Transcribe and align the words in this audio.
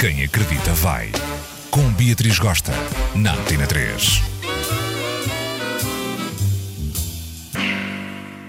Quem 0.00 0.24
acredita 0.24 0.72
vai. 0.72 1.12
Com 1.70 1.92
Beatriz 1.92 2.38
Gosta, 2.38 2.72
na 3.14 3.34
Antena 3.34 3.66
3. 3.66 4.22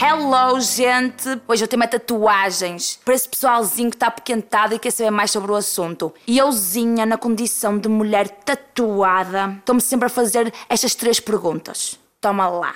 Hello, 0.00 0.60
gente! 0.60 1.42
Hoje 1.48 1.64
eu 1.64 1.66
tenho 1.66 1.88
tatuagens 1.88 3.00
para 3.04 3.14
esse 3.14 3.28
pessoalzinho 3.28 3.90
que 3.90 3.96
está 3.96 4.06
apoquentado 4.06 4.76
e 4.76 4.78
quer 4.78 4.92
saber 4.92 5.10
mais 5.10 5.32
sobre 5.32 5.50
o 5.50 5.56
assunto. 5.56 6.14
E 6.28 6.38
euzinha, 6.38 7.04
na 7.04 7.18
condição 7.18 7.76
de 7.76 7.88
mulher 7.88 8.28
tatuada, 8.28 9.56
estou-me 9.58 9.80
sempre 9.80 10.06
a 10.06 10.10
fazer 10.10 10.54
estas 10.68 10.94
três 10.94 11.18
perguntas. 11.18 11.98
Toma 12.20 12.46
lá. 12.46 12.72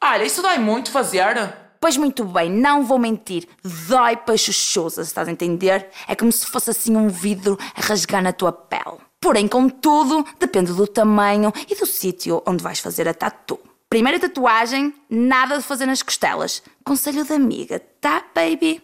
Olha, 0.00 0.22
isso 0.22 0.42
dói 0.42 0.58
muito 0.58 0.92
fazer. 0.92 1.65
Pois 1.86 1.96
muito 1.96 2.24
bem, 2.24 2.50
não 2.50 2.84
vou 2.84 2.98
mentir, 2.98 3.46
dói 3.86 4.16
para 4.16 4.36
chuchosas, 4.36 5.06
estás 5.06 5.28
a 5.28 5.30
entender? 5.30 5.88
É 6.08 6.16
como 6.16 6.32
se 6.32 6.44
fosse 6.44 6.70
assim 6.70 6.96
um 6.96 7.06
vidro 7.06 7.56
a 7.76 7.80
rasgar 7.80 8.20
na 8.20 8.32
tua 8.32 8.50
pele. 8.50 8.98
Porém, 9.20 9.46
contudo, 9.46 10.26
depende 10.36 10.72
do 10.72 10.84
tamanho 10.84 11.52
e 11.70 11.76
do 11.76 11.86
sítio 11.86 12.42
onde 12.44 12.60
vais 12.60 12.80
fazer 12.80 13.06
a 13.06 13.14
tatu. 13.14 13.60
Primeira 13.88 14.18
tatuagem, 14.18 14.92
nada 15.08 15.58
de 15.58 15.62
fazer 15.62 15.86
nas 15.86 16.02
costelas. 16.02 16.60
Conselho 16.84 17.24
da 17.24 17.36
amiga, 17.36 17.78
tá, 18.00 18.20
baby? 18.34 18.82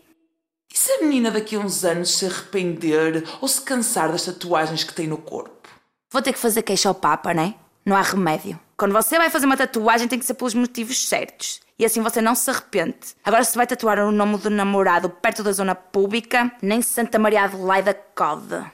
E 0.72 0.78
se 0.78 0.92
a 0.92 1.00
menina 1.00 1.32
daqui 1.32 1.56
a 1.56 1.58
uns 1.58 1.84
anos 1.84 2.16
se 2.16 2.26
arrepender 2.26 3.24
ou 3.40 3.48
se 3.48 3.62
cansar 3.62 4.12
das 4.12 4.26
tatuagens 4.26 4.84
que 4.84 4.94
tem 4.94 5.08
no 5.08 5.18
corpo? 5.18 5.68
Vou 6.12 6.22
ter 6.22 6.32
que 6.32 6.38
fazer 6.38 6.62
queixa 6.62 6.88
ao 6.88 6.94
Papa, 6.94 7.34
né? 7.34 7.56
Não 7.84 7.96
há 7.96 8.02
remédio. 8.02 8.60
Quando 8.76 8.92
você 8.92 9.18
vai 9.18 9.28
fazer 9.28 9.46
uma 9.46 9.56
tatuagem, 9.56 10.06
tem 10.06 10.20
que 10.20 10.24
ser 10.24 10.34
pelos 10.34 10.54
motivos 10.54 11.08
certos. 11.08 11.60
E 11.82 11.84
assim 11.84 12.00
você 12.00 12.22
não 12.22 12.36
se 12.36 12.48
arrepende. 12.48 12.96
Agora, 13.24 13.42
se 13.42 13.56
vai 13.56 13.66
tatuar 13.66 13.98
o 13.98 14.12
nome 14.12 14.38
do 14.38 14.48
namorado 14.48 15.10
perto 15.10 15.42
da 15.42 15.50
zona 15.50 15.74
pública, 15.74 16.52
nem 16.62 16.80
Santa 16.80 17.18
Maria 17.18 17.42
Adelaida 17.42 17.92
code. 18.14 18.64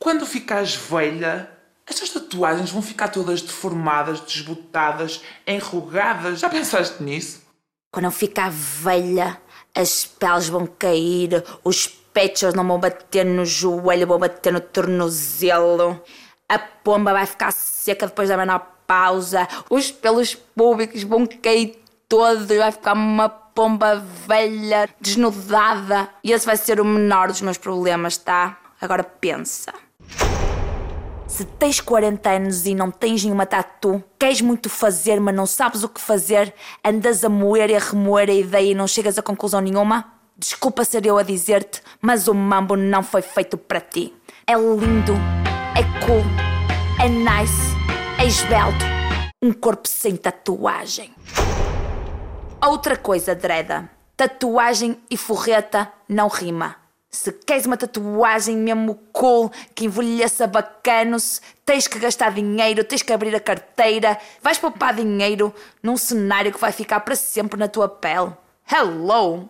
Quando 0.00 0.26
ficares 0.26 0.74
velha, 0.74 1.48
estas 1.86 2.10
tatuagens 2.10 2.72
vão 2.72 2.82
ficar 2.82 3.06
todas 3.06 3.40
deformadas, 3.40 4.18
desbotadas, 4.18 5.22
enrugadas. 5.46 6.40
Já 6.40 6.50
pensaste 6.50 7.00
nisso? 7.00 7.40
Quando 7.92 8.06
eu 8.06 8.10
ficar 8.10 8.50
velha, 8.50 9.40
as 9.72 10.04
peles 10.04 10.48
vão 10.48 10.66
cair, 10.66 11.44
os 11.62 11.86
pechos 11.86 12.52
não 12.52 12.66
vão 12.66 12.80
bater 12.80 13.24
no 13.24 13.44
joelho, 13.44 14.08
vão 14.08 14.18
bater 14.18 14.52
no 14.52 14.60
tornozelo. 14.60 16.02
A 16.48 16.58
pomba 16.58 17.12
vai 17.12 17.26
ficar 17.26 17.52
seca 17.52 18.08
depois 18.08 18.28
da 18.28 18.36
menopausa. 18.36 19.46
Os 19.70 19.92
pelos 19.92 20.34
públicos 20.34 21.04
vão 21.04 21.24
cair 21.28 21.78
todos, 22.10 22.48
vai 22.48 22.72
ficar 22.72 22.94
uma 22.94 23.28
pomba 23.28 24.04
velha, 24.26 24.88
desnudada. 25.00 26.10
E 26.24 26.32
esse 26.32 26.44
vai 26.44 26.56
ser 26.56 26.80
o 26.80 26.84
menor 26.84 27.28
dos 27.28 27.40
meus 27.40 27.56
problemas, 27.56 28.16
tá? 28.18 28.58
Agora 28.80 29.04
pensa. 29.04 29.72
Se 31.28 31.44
tens 31.44 31.80
40 31.80 32.28
anos 32.28 32.66
e 32.66 32.74
não 32.74 32.90
tens 32.90 33.22
nenhuma 33.22 33.46
tatu, 33.46 34.02
queres 34.18 34.40
muito 34.40 34.68
fazer, 34.68 35.20
mas 35.20 35.34
não 35.34 35.46
sabes 35.46 35.84
o 35.84 35.88
que 35.88 36.00
fazer, 36.00 36.52
andas 36.84 37.24
a 37.24 37.28
moer 37.28 37.70
e 37.70 37.76
a 37.76 37.78
remoer 37.78 38.28
a 38.28 38.34
ideia 38.34 38.72
e 38.72 38.74
não 38.74 38.88
chegas 38.88 39.16
a 39.16 39.22
conclusão 39.22 39.60
nenhuma? 39.60 40.12
Desculpa 40.36 40.84
ser 40.84 41.06
eu 41.06 41.16
a 41.16 41.22
dizer-te, 41.22 41.80
mas 42.02 42.26
o 42.26 42.34
mambo 42.34 42.74
não 42.74 43.04
foi 43.04 43.22
feito 43.22 43.56
para 43.56 43.80
ti. 43.80 44.12
É 44.44 44.54
lindo, 44.54 45.14
é 45.76 46.04
cool, 46.04 46.24
é 46.98 47.08
nice, 47.08 47.76
é 48.18 48.26
esbelto. 48.26 48.84
Um 49.40 49.52
corpo 49.52 49.86
sem 49.86 50.16
tatuagem. 50.16 51.14
Outra 52.62 52.94
coisa, 52.94 53.34
Dreda. 53.34 53.90
Tatuagem 54.14 54.98
e 55.10 55.16
forreta 55.16 55.90
não 56.06 56.28
rima. 56.28 56.76
Se 57.10 57.32
queres 57.32 57.64
uma 57.64 57.76
tatuagem 57.76 58.54
mesmo 58.54 58.96
cool, 59.12 59.50
que 59.74 59.86
envelheça 59.86 60.46
bacanos, 60.46 61.40
tens 61.64 61.88
que 61.88 61.98
gastar 61.98 62.32
dinheiro, 62.32 62.84
tens 62.84 63.02
que 63.02 63.14
abrir 63.14 63.34
a 63.34 63.40
carteira, 63.40 64.18
vais 64.42 64.58
poupar 64.58 64.94
dinheiro 64.94 65.54
num 65.82 65.96
cenário 65.96 66.52
que 66.52 66.60
vai 66.60 66.70
ficar 66.70 67.00
para 67.00 67.16
sempre 67.16 67.58
na 67.58 67.66
tua 67.66 67.88
pele. 67.88 68.32
Hello! 68.70 69.48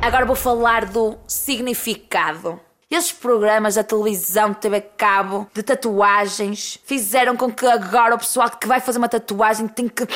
Agora 0.00 0.24
vou 0.24 0.36
falar 0.36 0.86
do 0.86 1.18
significado. 1.26 2.60
Esses 2.88 3.12
programas 3.12 3.74
da 3.74 3.82
televisão, 3.82 4.54
TV 4.54 4.80
Cabo, 4.80 5.48
de 5.52 5.64
tatuagens, 5.64 6.78
fizeram 6.86 7.36
com 7.36 7.52
que 7.52 7.66
agora 7.66 8.14
o 8.14 8.18
pessoal 8.18 8.48
que 8.48 8.68
vai 8.68 8.80
fazer 8.80 8.98
uma 8.98 9.08
tatuagem 9.08 9.66
tem 9.66 9.88
que 9.88 10.06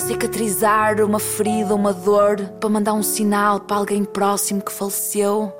cicatrizar 0.00 1.00
uma 1.04 1.18
ferida, 1.18 1.74
uma 1.74 1.92
dor, 1.92 2.38
para 2.60 2.68
mandar 2.68 2.94
um 2.94 3.02
sinal 3.02 3.60
para 3.60 3.76
alguém 3.76 4.04
próximo 4.04 4.62
que 4.62 4.72
faleceu. 4.72 5.52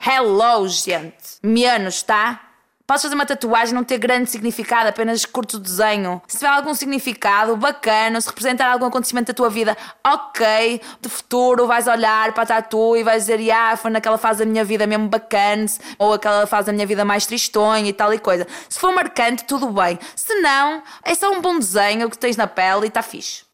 Hello, 0.00 0.68
gente! 0.68 1.38
Menos, 1.42 2.02
tá? 2.02 2.40
Podes 2.86 3.02
fazer 3.02 3.14
uma 3.14 3.24
tatuagem 3.24 3.74
não 3.74 3.82
ter 3.82 3.96
grande 3.96 4.30
significado, 4.30 4.90
apenas 4.90 5.24
curto 5.24 5.58
desenho. 5.58 6.20
Se 6.28 6.36
tiver 6.36 6.50
algum 6.50 6.74
significado 6.74 7.56
bacana, 7.56 8.20
se 8.20 8.28
representar 8.28 8.70
algum 8.70 8.84
acontecimento 8.84 9.28
da 9.28 9.32
tua 9.34 9.48
vida, 9.48 9.74
ok, 10.06 10.82
de 11.00 11.08
futuro 11.08 11.66
vais 11.66 11.86
olhar 11.86 12.34
para 12.34 12.42
a 12.42 12.46
tatu 12.46 12.94
e 12.94 13.02
vais 13.02 13.24
dizer, 13.24 13.50
ah, 13.50 13.74
foi 13.74 13.90
naquela 13.90 14.18
fase 14.18 14.40
da 14.40 14.44
minha 14.44 14.62
vida 14.62 14.86
mesmo 14.86 15.08
bacana, 15.08 15.64
ou 15.98 16.12
aquela 16.12 16.46
fase 16.46 16.66
da 16.66 16.74
minha 16.74 16.86
vida 16.86 17.06
mais 17.06 17.24
tristonha 17.24 17.88
e 17.88 17.92
tal 17.94 18.12
e 18.12 18.18
coisa. 18.18 18.46
Se 18.68 18.78
for 18.78 18.94
marcante, 18.94 19.44
tudo 19.44 19.68
bem. 19.70 19.98
Se 20.14 20.34
não, 20.42 20.82
é 21.02 21.14
só 21.14 21.30
um 21.32 21.40
bom 21.40 21.58
desenho 21.58 22.10
que 22.10 22.18
tens 22.18 22.36
na 22.36 22.46
pele 22.46 22.84
e 22.84 22.88
está 22.88 23.00
fixe. 23.00 23.44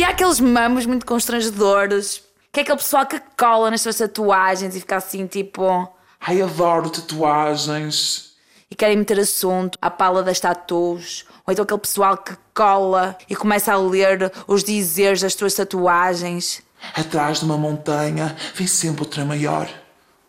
E 0.00 0.02
há 0.02 0.08
aqueles 0.08 0.40
mamos 0.40 0.86
muito 0.86 1.04
constrangedores, 1.04 2.22
que 2.50 2.60
é 2.60 2.62
aquele 2.62 2.78
pessoal 2.78 3.04
que 3.04 3.20
cola 3.36 3.70
nas 3.70 3.82
suas 3.82 3.98
tatuagens 3.98 4.74
e 4.74 4.80
fica 4.80 4.96
assim 4.96 5.26
tipo. 5.26 5.92
Ai, 6.18 6.40
adoro 6.40 6.88
tatuagens. 6.88 8.32
E 8.70 8.74
querem 8.74 8.96
meter 8.96 9.20
assunto 9.20 9.78
à 9.82 9.90
pala 9.90 10.22
das 10.22 10.40
tatuas. 10.40 11.26
Ou 11.46 11.52
então 11.52 11.64
aquele 11.64 11.80
pessoal 11.80 12.16
que 12.16 12.34
cola 12.54 13.14
e 13.28 13.36
começa 13.36 13.74
a 13.74 13.76
ler 13.76 14.32
os 14.46 14.64
dizeres 14.64 15.20
das 15.20 15.34
tuas 15.34 15.52
tatuagens. 15.52 16.62
Atrás 16.94 17.40
de 17.40 17.44
uma 17.44 17.58
montanha 17.58 18.34
vem 18.54 18.66
sempre 18.66 19.02
outra 19.02 19.22
maior. 19.22 19.68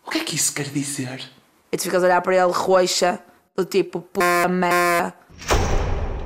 O 0.04 0.10
que 0.10 0.18
é 0.18 0.22
que 0.22 0.36
isso 0.36 0.52
quer 0.52 0.68
dizer? 0.68 1.26
E 1.72 1.78
tu 1.78 1.84
ficas 1.84 2.02
a 2.02 2.06
olhar 2.08 2.20
para 2.20 2.36
ele 2.36 2.52
roxa, 2.52 3.18
do 3.56 3.64
tipo, 3.64 4.02
puta 4.02 4.48
merda. 4.48 5.14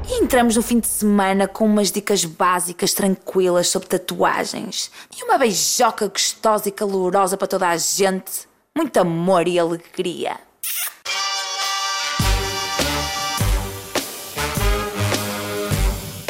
E 0.09 0.23
entramos 0.23 0.57
no 0.57 0.63
fim 0.63 0.79
de 0.79 0.87
semana 0.87 1.49
com 1.49 1.65
umas 1.65 1.91
dicas 1.91 2.25
básicas 2.25 2.95
tranquilas 2.95 3.69
sobre 3.69 3.89
tatuagens. 3.89 4.91
E 5.19 5.25
uma 5.25 5.37
beijoca 5.37 6.07
gostosa 6.09 6.69
e 6.69 6.73
calorosa 6.73 7.37
para 7.37 7.49
toda 7.49 7.69
a 7.69 7.77
gente. 7.77 8.47
Muito 8.77 8.97
amor 8.99 9.49
e 9.49 9.59
alegria. 9.59 10.37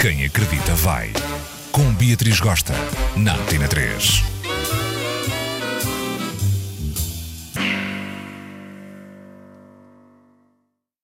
Quem 0.00 0.24
acredita 0.24 0.74
vai. 0.76 1.12
Com 1.72 1.92
Beatriz 1.94 2.40
Gosta, 2.40 2.72
na 3.16 3.34
Antena 3.34 3.66
3. 3.68 4.35